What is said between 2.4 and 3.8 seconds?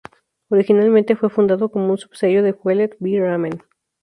de Fueled by Ramen.